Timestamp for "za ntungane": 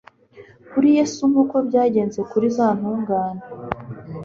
2.57-3.43